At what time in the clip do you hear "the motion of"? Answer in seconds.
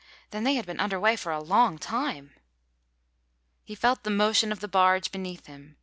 4.03-4.59